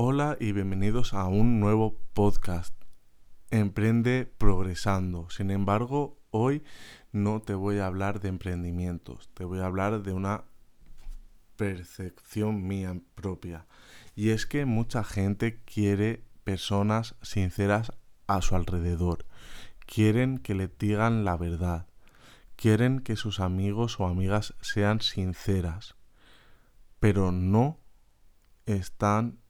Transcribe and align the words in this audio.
Hola 0.00 0.36
y 0.38 0.52
bienvenidos 0.52 1.12
a 1.12 1.26
un 1.26 1.58
nuevo 1.58 1.98
podcast. 2.12 2.72
Emprende 3.50 4.32
progresando. 4.38 5.28
Sin 5.28 5.50
embargo, 5.50 6.20
hoy 6.30 6.62
no 7.10 7.42
te 7.42 7.54
voy 7.54 7.78
a 7.78 7.86
hablar 7.86 8.20
de 8.20 8.28
emprendimientos, 8.28 9.28
te 9.34 9.42
voy 9.42 9.58
a 9.58 9.66
hablar 9.66 10.04
de 10.04 10.12
una 10.12 10.44
percepción 11.56 12.64
mía 12.64 12.96
propia. 13.16 13.66
Y 14.14 14.30
es 14.30 14.46
que 14.46 14.66
mucha 14.66 15.02
gente 15.02 15.64
quiere 15.64 16.22
personas 16.44 17.16
sinceras 17.20 17.90
a 18.28 18.40
su 18.40 18.54
alrededor. 18.54 19.26
Quieren 19.84 20.38
que 20.38 20.54
le 20.54 20.68
digan 20.68 21.24
la 21.24 21.36
verdad. 21.36 21.88
Quieren 22.54 23.00
que 23.00 23.16
sus 23.16 23.40
amigos 23.40 23.98
o 23.98 24.06
amigas 24.06 24.54
sean 24.60 25.00
sinceras. 25.00 25.96
Pero 27.00 27.32
no 27.32 27.80
están 28.64 29.40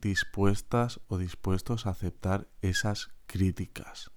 dispuestas 0.00 1.00
o 1.08 1.18
dispuestos 1.18 1.86
a 1.86 1.90
aceptar 1.90 2.48
esas 2.62 3.10
críticas. 3.26 4.10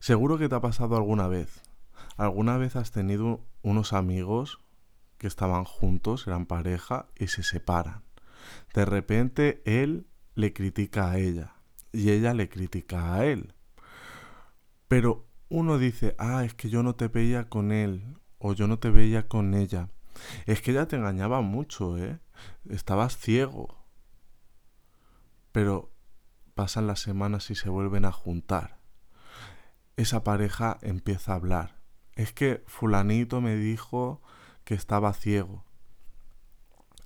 Seguro 0.00 0.38
que 0.38 0.48
te 0.48 0.54
ha 0.54 0.60
pasado 0.60 0.96
alguna 0.96 1.28
vez. 1.28 1.62
¿Alguna 2.16 2.56
vez 2.56 2.76
has 2.76 2.90
tenido 2.90 3.44
unos 3.62 3.92
amigos 3.92 4.60
que 5.18 5.26
estaban 5.26 5.64
juntos, 5.64 6.26
eran 6.26 6.46
pareja, 6.46 7.06
y 7.16 7.28
se 7.28 7.42
separan? 7.42 8.02
De 8.74 8.84
repente 8.84 9.62
él 9.64 10.06
le 10.34 10.52
critica 10.52 11.10
a 11.10 11.18
ella 11.18 11.54
y 11.92 12.10
ella 12.10 12.34
le 12.34 12.48
critica 12.48 13.14
a 13.14 13.24
él. 13.24 13.54
Pero 14.86 15.26
uno 15.48 15.78
dice, 15.78 16.14
ah, 16.18 16.44
es 16.44 16.54
que 16.54 16.70
yo 16.70 16.82
no 16.82 16.94
te 16.94 17.08
veía 17.08 17.48
con 17.48 17.72
él 17.72 18.16
o 18.38 18.52
yo 18.52 18.66
no 18.68 18.78
te 18.78 18.90
veía 18.90 19.28
con 19.28 19.54
ella. 19.54 19.90
Es 20.46 20.62
que 20.62 20.72
ella 20.72 20.86
te 20.86 20.96
engañaba 20.96 21.40
mucho, 21.40 21.98
¿eh? 21.98 22.18
Estabas 22.68 23.16
ciego 23.16 23.77
pero 25.52 25.92
pasan 26.54 26.86
las 26.86 27.00
semanas 27.00 27.50
y 27.50 27.54
se 27.54 27.70
vuelven 27.70 28.04
a 28.04 28.12
juntar. 28.12 28.78
Esa 29.96 30.24
pareja 30.24 30.78
empieza 30.82 31.32
a 31.32 31.36
hablar. 31.36 31.78
Es 32.14 32.32
que 32.32 32.62
fulanito 32.66 33.40
me 33.40 33.56
dijo 33.56 34.20
que 34.64 34.74
estaba 34.74 35.12
ciego. 35.12 35.64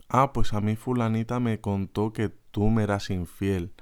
Ah, 0.08 0.32
pues 0.32 0.52
a 0.52 0.60
mí 0.60 0.76
fulanita 0.76 1.40
me 1.40 1.60
contó 1.60 2.12
que 2.12 2.28
tú 2.28 2.68
me 2.70 2.82
eras 2.82 3.10
infiel. 3.10 3.72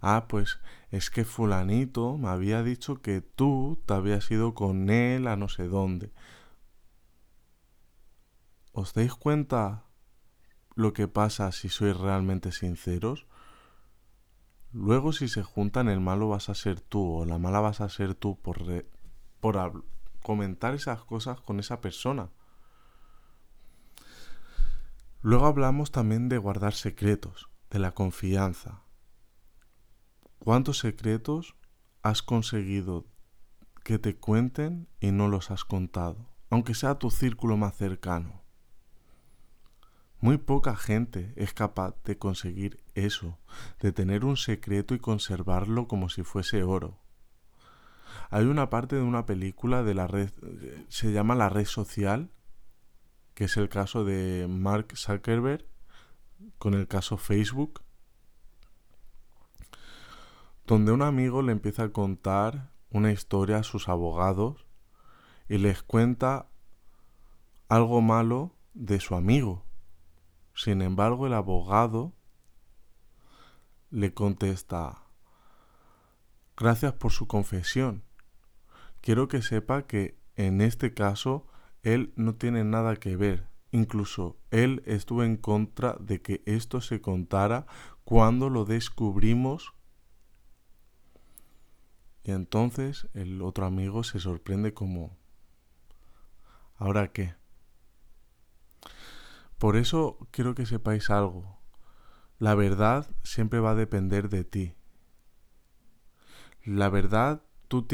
Ah, 0.00 0.26
pues 0.28 0.60
es 0.90 1.10
que 1.10 1.24
fulanito 1.24 2.18
me 2.18 2.28
había 2.28 2.62
dicho 2.62 3.02
que 3.02 3.20
tú 3.20 3.82
te 3.86 3.94
habías 3.94 4.30
ido 4.30 4.54
con 4.54 4.90
él 4.90 5.26
a 5.26 5.36
no 5.36 5.48
sé 5.48 5.66
dónde. 5.66 6.12
¿Os 8.72 8.94
dais 8.94 9.14
cuenta 9.14 9.84
lo 10.74 10.92
que 10.92 11.08
pasa 11.08 11.52
si 11.52 11.68
sois 11.68 11.96
realmente 11.96 12.52
sinceros? 12.52 13.26
Luego 14.72 15.12
si 15.12 15.28
se 15.28 15.42
juntan 15.42 15.88
el 15.88 16.00
malo 16.00 16.28
vas 16.28 16.48
a 16.48 16.54
ser 16.54 16.80
tú 16.80 17.18
o 17.18 17.24
la 17.26 17.38
mala 17.38 17.60
vas 17.60 17.80
a 17.82 17.88
ser 17.90 18.14
tú 18.14 18.40
por, 18.40 18.86
por 19.40 19.84
comentar 20.22 20.74
esas 20.74 21.04
cosas 21.04 21.40
con 21.40 21.60
esa 21.60 21.80
persona. 21.80 22.30
Luego 25.20 25.46
hablamos 25.46 25.92
también 25.92 26.28
de 26.28 26.38
guardar 26.38 26.72
secretos, 26.72 27.48
de 27.70 27.78
la 27.78 27.92
confianza. 27.92 28.82
¿Cuántos 30.38 30.78
secretos 30.78 31.54
has 32.02 32.22
conseguido 32.22 33.06
que 33.84 33.98
te 33.98 34.16
cuenten 34.16 34.88
y 35.00 35.12
no 35.12 35.28
los 35.28 35.50
has 35.50 35.64
contado? 35.64 36.30
Aunque 36.50 36.74
sea 36.74 36.98
tu 36.98 37.10
círculo 37.10 37.56
más 37.56 37.76
cercano. 37.76 38.41
Muy 40.22 40.38
poca 40.38 40.76
gente 40.76 41.32
es 41.34 41.52
capaz 41.52 41.96
de 42.04 42.16
conseguir 42.16 42.80
eso, 42.94 43.40
de 43.80 43.90
tener 43.90 44.24
un 44.24 44.36
secreto 44.36 44.94
y 44.94 45.00
conservarlo 45.00 45.88
como 45.88 46.08
si 46.10 46.22
fuese 46.22 46.62
oro. 46.62 46.96
Hay 48.30 48.44
una 48.44 48.70
parte 48.70 48.94
de 48.94 49.02
una 49.02 49.26
película 49.26 49.82
de 49.82 49.94
la 49.94 50.06
red, 50.06 50.30
se 50.86 51.10
llama 51.10 51.34
La 51.34 51.48
red 51.48 51.66
social, 51.66 52.30
que 53.34 53.46
es 53.46 53.56
el 53.56 53.68
caso 53.68 54.04
de 54.04 54.46
Mark 54.48 54.96
Zuckerberg 54.96 55.66
con 56.56 56.74
el 56.74 56.86
caso 56.86 57.16
Facebook, 57.16 57.82
donde 60.68 60.92
un 60.92 61.02
amigo 61.02 61.42
le 61.42 61.50
empieza 61.50 61.82
a 61.82 61.92
contar 61.92 62.70
una 62.90 63.10
historia 63.10 63.56
a 63.56 63.62
sus 63.64 63.88
abogados 63.88 64.68
y 65.48 65.58
les 65.58 65.82
cuenta 65.82 66.46
algo 67.68 68.00
malo 68.02 68.54
de 68.72 69.00
su 69.00 69.16
amigo 69.16 69.64
sin 70.54 70.82
embargo, 70.82 71.26
el 71.26 71.34
abogado 71.34 72.12
le 73.90 74.14
contesta, 74.14 75.02
gracias 76.56 76.92
por 76.94 77.12
su 77.12 77.26
confesión. 77.26 78.04
Quiero 79.00 79.28
que 79.28 79.42
sepa 79.42 79.86
que 79.86 80.18
en 80.36 80.60
este 80.60 80.94
caso 80.94 81.46
él 81.82 82.12
no 82.16 82.34
tiene 82.34 82.64
nada 82.64 82.96
que 82.96 83.16
ver. 83.16 83.48
Incluso 83.70 84.36
él 84.50 84.82
estuvo 84.86 85.24
en 85.24 85.36
contra 85.36 85.96
de 85.98 86.20
que 86.20 86.42
esto 86.46 86.80
se 86.80 87.00
contara 87.00 87.66
cuando 88.04 88.50
lo 88.50 88.64
descubrimos. 88.64 89.74
Y 92.22 92.30
entonces 92.30 93.08
el 93.14 93.42
otro 93.42 93.66
amigo 93.66 94.04
se 94.04 94.20
sorprende 94.20 94.74
como, 94.74 95.16
¿ahora 96.76 97.12
qué? 97.12 97.34
Por 99.62 99.76
eso 99.76 100.18
quiero 100.32 100.56
que 100.56 100.66
sepáis 100.66 101.08
algo. 101.08 101.60
La 102.40 102.56
verdad 102.56 103.08
siempre 103.22 103.60
va 103.60 103.70
a 103.70 103.74
depender 103.76 104.28
de 104.28 104.42
ti. 104.42 104.74
La 106.64 106.88
verdad, 106.88 107.44
tú, 107.68 107.86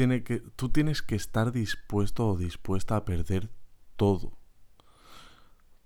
tú 0.55 0.69
tienes 0.69 1.03
que 1.03 1.13
estar 1.13 1.51
dispuesto 1.51 2.27
o 2.27 2.37
dispuesta 2.37 2.95
a 2.95 3.05
perder 3.05 3.51
todo. 3.97 4.35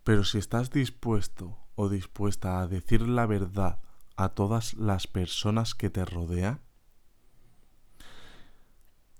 Pero 0.05 0.23
si 0.23 0.37
estás 0.37 0.71
dispuesto 0.71 1.57
o 1.75 1.89
dispuesta 1.89 2.61
a 2.61 2.67
decir 2.67 3.01
la 3.01 3.25
verdad 3.25 3.81
a 4.15 4.29
todas 4.29 4.75
las 4.75 5.05
personas 5.05 5.75
que 5.75 5.89
te 5.89 6.05
rodean, 6.05 6.61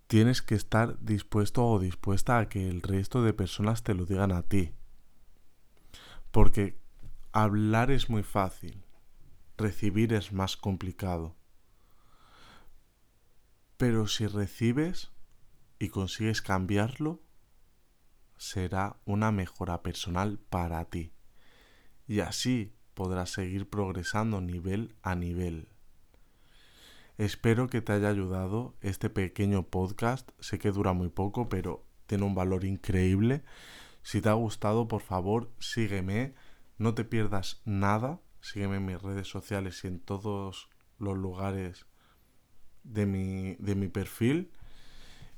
tienes 0.07 0.41
que 0.41 0.56
estar 0.56 0.97
dispuesto 1.01 1.68
o 1.68 1.78
dispuesta 1.78 2.40
a 2.40 2.47
que 2.47 2.69
el 2.69 2.81
resto 2.81 3.22
de 3.22 3.34
personas 3.34 3.84
te 3.84 3.94
lo 3.94 4.06
digan 4.06 4.31
a 4.31 4.44
ti. 4.44 4.72
Porque 6.33 6.79
hablar 7.31 7.91
es 7.91 8.09
muy 8.09 8.23
fácil, 8.23 8.83
recibir 9.55 10.13
es 10.13 10.33
más 10.33 10.57
complicado. 10.57 11.35
Pero 13.77 14.07
si 14.07 14.25
recibes 14.25 15.11
y 15.77 15.89
consigues 15.89 16.41
cambiarlo, 16.41 17.21
será 18.35 18.97
una 19.05 19.31
mejora 19.31 19.83
personal 19.83 20.39
para 20.39 20.83
ti. 20.85 21.13
Y 22.07 22.21
así 22.21 22.73
podrás 22.95 23.29
seguir 23.29 23.69
progresando 23.69 24.41
nivel 24.41 24.95
a 25.03 25.13
nivel. 25.13 25.67
Espero 27.19 27.67
que 27.67 27.83
te 27.83 27.91
haya 27.91 28.09
ayudado 28.09 28.73
este 28.81 29.11
pequeño 29.11 29.67
podcast. 29.67 30.31
Sé 30.39 30.57
que 30.57 30.71
dura 30.71 30.94
muy 30.94 31.09
poco, 31.09 31.47
pero 31.47 31.85
tiene 32.07 32.23
un 32.25 32.33
valor 32.33 32.65
increíble 32.65 33.44
si 34.03 34.21
te 34.21 34.29
ha 34.29 34.33
gustado, 34.33 34.87
por 34.87 35.01
favor, 35.01 35.51
sígueme, 35.59 36.35
no 36.77 36.93
te 36.93 37.05
pierdas 37.05 37.61
nada, 37.65 38.21
sígueme 38.41 38.77
en 38.77 38.85
mis 38.85 39.01
redes 39.01 39.27
sociales 39.27 39.83
y 39.83 39.87
en 39.87 39.99
todos 39.99 40.69
los 40.99 41.17
lugares 41.17 41.87
de 42.83 43.05
mi, 43.05 43.55
de 43.55 43.75
mi 43.75 43.87
perfil 43.87 44.51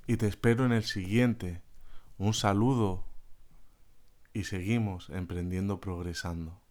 y 0.07 0.17
te 0.17 0.27
espero 0.27 0.65
en 0.65 0.71
el 0.71 0.83
siguiente. 0.83 1.61
Un 2.17 2.33
saludo 2.33 3.05
y 4.33 4.43
seguimos 4.43 5.09
emprendiendo 5.09 5.79
progresando. 5.79 6.64